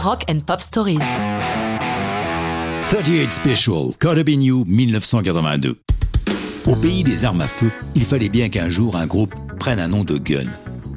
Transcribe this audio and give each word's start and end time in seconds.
Rock 0.00 0.26
and 0.30 0.38
Pop 0.46 0.60
Stories. 0.60 1.00
38 2.90 3.32
Special, 3.32 3.92
Caught 3.98 4.18
Up 4.18 4.28
in 4.28 4.40
You, 4.40 4.64
1982. 4.64 5.76
Au 6.66 6.76
pays 6.76 7.02
des 7.02 7.24
armes 7.24 7.40
à 7.40 7.48
feu, 7.48 7.72
il 7.96 8.04
fallait 8.04 8.28
bien 8.28 8.48
qu'un 8.48 8.68
jour 8.68 8.94
un 8.94 9.06
groupe 9.06 9.34
prenne 9.58 9.80
un 9.80 9.88
nom 9.88 10.04
de 10.04 10.16
gun. 10.16 10.46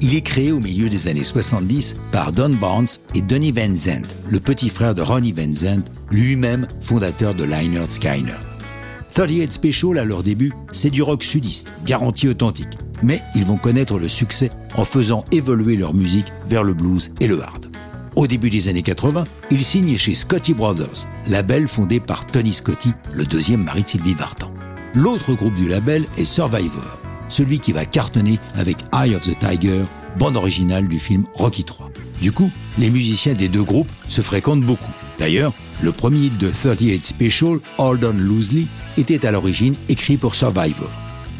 Il 0.00 0.14
est 0.14 0.22
créé 0.22 0.52
au 0.52 0.60
milieu 0.60 0.88
des 0.88 1.08
années 1.08 1.24
70 1.24 1.96
par 2.12 2.32
Don 2.32 2.50
Barnes 2.50 2.86
et 3.16 3.22
Donny 3.22 3.50
Van 3.50 3.74
Zandt, 3.74 4.08
le 4.30 4.38
petit 4.38 4.68
frère 4.68 4.94
de 4.94 5.02
Ronnie 5.02 5.32
Van 5.32 5.52
Zandt, 5.52 5.90
lui-même 6.12 6.68
fondateur 6.80 7.34
de 7.34 7.42
Lynyrd 7.42 7.90
Skynyrd. 7.90 8.38
38 9.14 9.52
Special, 9.52 9.98
à 9.98 10.04
leur 10.04 10.22
début, 10.22 10.52
c'est 10.70 10.90
du 10.90 11.02
rock 11.02 11.24
sudiste, 11.24 11.72
garanti 11.84 12.28
authentique. 12.28 12.78
Mais 13.02 13.20
ils 13.34 13.44
vont 13.44 13.56
connaître 13.56 13.98
le 13.98 14.08
succès 14.08 14.52
en 14.76 14.84
faisant 14.84 15.24
évoluer 15.32 15.76
leur 15.76 15.92
musique 15.92 16.32
vers 16.48 16.62
le 16.62 16.72
blues 16.72 17.12
et 17.20 17.26
le 17.26 17.42
hard. 17.42 17.61
Au 18.14 18.26
début 18.26 18.50
des 18.50 18.68
années 18.68 18.82
80, 18.82 19.24
ils 19.50 19.64
signent 19.64 19.96
chez 19.96 20.14
Scotty 20.14 20.52
Brothers, 20.52 21.08
label 21.28 21.66
fondé 21.66 21.98
par 21.98 22.26
Tony 22.26 22.52
Scotty, 22.52 22.92
le 23.14 23.24
deuxième 23.24 23.64
mari 23.64 23.84
de 23.84 23.88
Sylvie 23.88 24.12
Vartan. 24.12 24.52
L'autre 24.94 25.32
groupe 25.32 25.54
du 25.54 25.66
label 25.66 26.04
est 26.18 26.26
Survivor, 26.26 26.98
celui 27.30 27.58
qui 27.58 27.72
va 27.72 27.86
cartonner 27.86 28.38
avec 28.54 28.76
Eye 28.92 29.14
of 29.14 29.22
the 29.22 29.38
Tiger, 29.38 29.84
bande 30.18 30.36
originale 30.36 30.88
du 30.88 30.98
film 30.98 31.24
Rocky 31.32 31.64
3. 31.64 31.90
Du 32.20 32.32
coup, 32.32 32.50
les 32.76 32.90
musiciens 32.90 33.32
des 33.32 33.48
deux 33.48 33.62
groupes 33.62 33.90
se 34.08 34.20
fréquentent 34.20 34.60
beaucoup. 34.60 34.92
D'ailleurs, 35.18 35.54
le 35.82 35.90
premier 35.90 36.28
de 36.28 36.50
38 36.50 37.02
Special, 37.02 37.58
Hold 37.78 38.04
On 38.04 38.12
Loosely, 38.12 38.68
était 38.98 39.24
à 39.24 39.30
l'origine 39.30 39.74
écrit 39.88 40.18
pour 40.18 40.34
Survivor. 40.34 40.90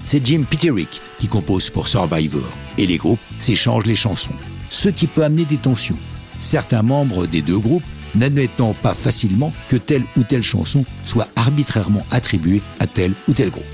C'est 0.04 0.24
Jim 0.24 0.44
Peterick 0.48 1.02
qui 1.18 1.28
compose 1.28 1.68
pour 1.68 1.86
Survivor, 1.86 2.48
et 2.78 2.86
les 2.86 2.96
groupes 2.96 3.20
s'échangent 3.38 3.86
les 3.86 3.94
chansons, 3.94 4.34
ce 4.70 4.88
qui 4.88 5.06
peut 5.06 5.22
amener 5.22 5.44
des 5.44 5.58
tensions 5.58 5.98
certains 6.42 6.82
membres 6.82 7.26
des 7.26 7.42
deux 7.42 7.58
groupes 7.58 7.82
n'admettant 8.14 8.74
pas 8.74 8.94
facilement 8.94 9.52
que 9.68 9.76
telle 9.76 10.04
ou 10.16 10.22
telle 10.22 10.42
chanson 10.42 10.84
soit 11.04 11.28
arbitrairement 11.36 12.04
attribuée 12.10 12.62
à 12.80 12.86
tel 12.86 13.14
ou 13.28 13.32
tel 13.32 13.50
groupe. 13.50 13.64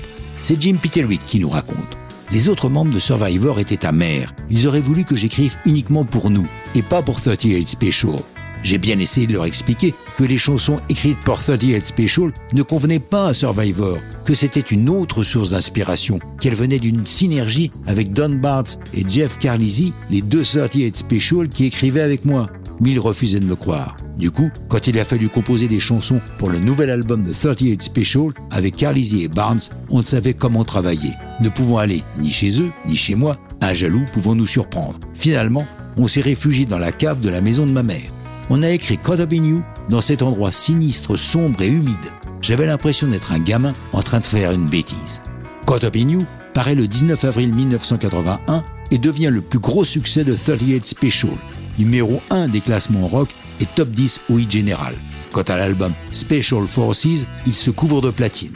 C'est 0.41 0.61
Jim 0.61 0.77
Peterick 0.81 1.25
qui 1.25 1.39
nous 1.39 1.49
raconte. 1.49 1.97
Les 2.31 2.47
autres 2.47 2.69
membres 2.69 2.93
de 2.93 2.99
Survivor 2.99 3.59
étaient 3.59 3.85
amers. 3.85 4.31
Ils 4.49 4.67
auraient 4.67 4.81
voulu 4.81 5.03
que 5.03 5.15
j'écrive 5.15 5.57
uniquement 5.65 6.05
pour 6.05 6.29
nous 6.29 6.47
et 6.75 6.83
pas 6.83 7.01
pour 7.01 7.19
38 7.19 7.67
Special. 7.67 8.19
J'ai 8.61 8.77
bien 8.77 8.99
essayé 8.99 9.25
de 9.25 9.33
leur 9.33 9.45
expliquer 9.45 9.93
que 10.17 10.23
les 10.23 10.37
chansons 10.37 10.79
écrites 10.89 11.19
pour 11.21 11.39
38 11.39 11.83
Special 11.83 12.31
ne 12.53 12.61
convenaient 12.61 12.99
pas 12.99 13.29
à 13.29 13.33
Survivor, 13.33 13.97
que 14.25 14.33
c'était 14.33 14.59
une 14.59 14.89
autre 14.89 15.23
source 15.23 15.49
d'inspiration, 15.49 16.19
qu'elle 16.39 16.55
venait 16.55 16.79
d'une 16.79 17.07
synergie 17.07 17.71
avec 17.87 18.11
Don 18.11 18.29
Bartz 18.29 18.77
et 18.93 19.07
Jeff 19.07 19.39
Carlisi, 19.39 19.93
les 20.11 20.21
deux 20.21 20.43
38 20.43 20.97
Special 20.97 21.49
qui 21.49 21.65
écrivaient 21.65 22.01
avec 22.01 22.25
moi. 22.25 22.49
Mais 22.79 22.91
ils 22.91 22.99
refusaient 22.99 23.39
de 23.39 23.45
me 23.45 23.55
croire. 23.55 23.97
Du 24.17 24.31
coup, 24.31 24.49
quand 24.67 24.87
il 24.87 24.99
a 24.99 25.03
fallu 25.03 25.27
composer 25.27 25.67
des 25.67 25.79
chansons 25.79 26.21
pour 26.37 26.49
le 26.49 26.59
nouvel 26.59 26.89
album 26.89 27.25
de 27.25 27.33
38 27.33 27.81
Special 27.81 28.29
avec 28.51 28.75
Carlisi 28.75 29.23
et 29.23 29.27
Barnes, 29.27 29.59
on 29.89 29.99
ne 29.99 30.05
savait 30.05 30.33
comment 30.33 30.63
travailler. 30.63 31.11
Ne 31.41 31.49
pouvant 31.49 31.77
aller 31.77 32.03
ni 32.19 32.31
chez 32.31 32.61
eux, 32.61 32.71
ni 32.87 32.95
chez 32.95 33.15
moi, 33.15 33.37
un 33.61 33.73
jaloux 33.73 34.05
pouvant 34.13 34.35
nous 34.35 34.47
surprendre. 34.47 34.99
Finalement, 35.13 35.65
on 35.97 36.07
s'est 36.07 36.21
réfugié 36.21 36.65
dans 36.65 36.79
la 36.79 36.91
cave 36.91 37.19
de 37.19 37.29
la 37.29 37.41
maison 37.41 37.65
de 37.65 37.71
ma 37.71 37.83
mère 37.83 38.11
on 38.49 38.63
a 38.63 38.69
écrit 38.69 38.97
Caught 38.97 39.19
Up 39.19 39.33
in 39.33 39.45
You 39.45 39.63
dans 39.89 40.01
cet 40.01 40.21
endroit 40.21 40.51
sinistre, 40.51 41.15
sombre 41.15 41.61
et 41.61 41.67
humide. 41.67 41.95
J'avais 42.41 42.65
l'impression 42.65 43.07
d'être 43.07 43.31
un 43.31 43.39
gamin 43.39 43.73
en 43.93 44.01
train 44.01 44.19
de 44.19 44.25
faire 44.25 44.51
une 44.51 44.65
bêtise. 44.65 45.21
Caught 45.65 45.83
Up 45.83 45.95
in 45.95 46.09
You 46.09 46.25
paraît 46.53 46.75
le 46.75 46.87
19 46.87 47.25
avril 47.25 47.53
1981 47.53 48.63
et 48.91 48.97
devient 48.97 49.29
le 49.31 49.41
plus 49.41 49.59
gros 49.59 49.83
succès 49.83 50.23
de 50.23 50.35
38 50.35 50.85
Special, 50.85 51.37
numéro 51.79 52.21
1 52.29 52.49
des 52.49 52.61
classements 52.61 53.07
rock 53.07 53.29
et 53.59 53.65
top 53.65 53.89
10 53.89 54.21
au 54.29 54.37
hit 54.37 54.51
général. 54.51 54.95
Quant 55.31 55.41
à 55.43 55.57
l'album 55.57 55.93
Special 56.11 56.67
Forces, 56.67 57.05
il 57.45 57.55
se 57.55 57.71
couvre 57.71 58.01
de 58.01 58.11
platine. 58.11 58.53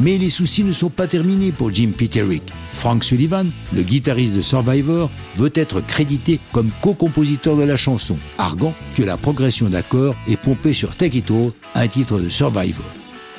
Mais 0.00 0.16
les 0.18 0.30
soucis 0.30 0.64
ne 0.64 0.72
sont 0.72 0.88
pas 0.88 1.06
terminés 1.06 1.52
pour 1.52 1.72
Jim 1.72 1.92
Peterick. 1.96 2.42
Frank 2.72 3.04
Sullivan, 3.04 3.50
le 3.72 3.82
guitariste 3.82 4.34
de 4.34 4.40
Survivor, 4.40 5.10
veut 5.36 5.52
être 5.54 5.80
crédité 5.80 6.40
comme 6.52 6.70
co-compositeur 6.80 7.56
de 7.56 7.64
la 7.64 7.76
chanson, 7.76 8.18
arguant 8.38 8.74
que 8.94 9.02
la 9.02 9.18
progression 9.18 9.68
d'accords 9.68 10.16
est 10.26 10.38
pompée 10.38 10.72
sur 10.72 10.96
Take 10.96 11.18
It 11.18 11.30
All, 11.30 11.52
un 11.74 11.88
titre 11.88 12.18
de 12.18 12.30
Survivor. 12.30 12.86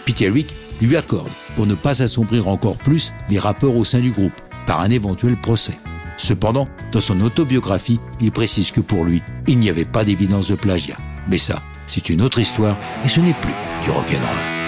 Peterick 0.05 0.55
lui 0.79 0.95
accorde 0.95 1.31
pour 1.55 1.65
ne 1.65 1.75
pas 1.75 2.03
assombrir 2.03 2.47
encore 2.47 2.77
plus 2.77 3.11
les 3.29 3.39
rappeurs 3.39 3.75
au 3.75 3.83
sein 3.83 3.99
du 3.99 4.11
groupe 4.11 4.33
par 4.65 4.81
un 4.81 4.89
éventuel 4.89 5.39
procès. 5.39 5.77
Cependant, 6.23 6.69
dans 6.93 7.01
son 7.01 7.19
autobiographie, 7.19 7.99
il 8.21 8.31
précise 8.31 8.71
que 8.71 8.79
pour 8.79 9.03
lui, 9.03 9.21
il 9.45 9.59
n'y 9.59 9.69
avait 9.69 9.83
pas 9.83 10.05
d'évidence 10.05 10.47
de 10.47 10.55
plagiat. 10.55 10.95
Mais 11.27 11.37
ça, 11.37 11.61
c'est 11.85 12.07
une 12.07 12.21
autre 12.21 12.39
histoire 12.39 12.77
et 13.03 13.09
ce 13.09 13.19
n'est 13.19 13.35
plus 13.41 13.53
du 13.83 13.91
rock'n'roll. 13.91 14.62